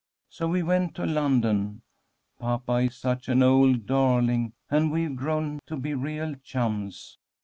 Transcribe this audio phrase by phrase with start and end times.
[0.29, 1.83] So we went to London.
[2.39, 7.19] Papa is such an old darling, and we've grown to be real chums.